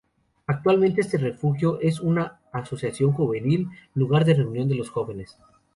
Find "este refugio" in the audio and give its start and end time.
1.01-1.79